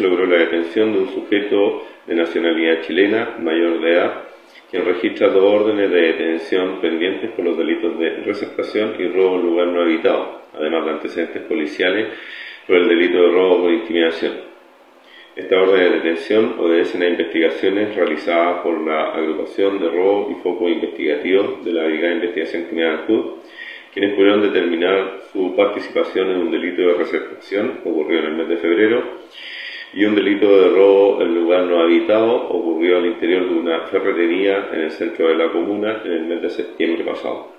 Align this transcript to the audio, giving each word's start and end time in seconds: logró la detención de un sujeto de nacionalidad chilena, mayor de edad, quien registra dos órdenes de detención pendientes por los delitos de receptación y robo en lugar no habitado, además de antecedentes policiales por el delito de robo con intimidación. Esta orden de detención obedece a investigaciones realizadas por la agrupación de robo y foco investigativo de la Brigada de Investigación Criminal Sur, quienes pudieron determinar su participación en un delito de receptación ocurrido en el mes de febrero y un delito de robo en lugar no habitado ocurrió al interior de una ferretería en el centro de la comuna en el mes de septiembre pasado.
logró 0.00 0.26
la 0.26 0.38
detención 0.38 0.92
de 0.92 0.98
un 1.00 1.08
sujeto 1.12 1.86
de 2.06 2.14
nacionalidad 2.14 2.82
chilena, 2.82 3.36
mayor 3.40 3.80
de 3.80 3.92
edad, 3.92 4.22
quien 4.70 4.84
registra 4.84 5.28
dos 5.28 5.44
órdenes 5.44 5.90
de 5.90 6.00
detención 6.00 6.80
pendientes 6.80 7.30
por 7.30 7.44
los 7.44 7.56
delitos 7.56 7.98
de 7.98 8.10
receptación 8.24 8.94
y 8.98 9.08
robo 9.08 9.36
en 9.36 9.42
lugar 9.42 9.66
no 9.68 9.82
habitado, 9.82 10.42
además 10.54 10.84
de 10.84 10.90
antecedentes 10.90 11.42
policiales 11.42 12.08
por 12.66 12.76
el 12.76 12.88
delito 12.88 13.22
de 13.22 13.28
robo 13.28 13.62
con 13.62 13.74
intimidación. 13.74 14.48
Esta 15.36 15.56
orden 15.56 15.78
de 15.78 15.90
detención 15.90 16.56
obedece 16.58 17.02
a 17.02 17.08
investigaciones 17.08 17.94
realizadas 17.94 18.60
por 18.62 18.84
la 18.84 19.12
agrupación 19.12 19.78
de 19.78 19.88
robo 19.88 20.30
y 20.32 20.42
foco 20.42 20.68
investigativo 20.68 21.60
de 21.64 21.72
la 21.72 21.84
Brigada 21.84 22.08
de 22.08 22.14
Investigación 22.14 22.64
Criminal 22.64 23.04
Sur, 23.06 23.36
quienes 23.92 24.14
pudieron 24.14 24.42
determinar 24.42 25.20
su 25.32 25.54
participación 25.54 26.30
en 26.30 26.38
un 26.38 26.50
delito 26.50 26.82
de 26.82 26.94
receptación 26.94 27.80
ocurrido 27.84 28.22
en 28.22 28.26
el 28.26 28.34
mes 28.34 28.48
de 28.48 28.56
febrero 28.56 29.18
y 29.98 30.04
un 30.04 30.14
delito 30.14 30.46
de 30.60 30.68
robo 30.68 31.20
en 31.20 31.34
lugar 31.34 31.64
no 31.64 31.80
habitado 31.80 32.48
ocurrió 32.50 32.98
al 32.98 33.06
interior 33.06 33.48
de 33.48 33.58
una 33.58 33.80
ferretería 33.80 34.68
en 34.72 34.82
el 34.82 34.90
centro 34.92 35.26
de 35.26 35.34
la 35.34 35.50
comuna 35.50 36.02
en 36.04 36.12
el 36.12 36.26
mes 36.26 36.40
de 36.40 36.50
septiembre 36.50 37.02
pasado. 37.02 37.58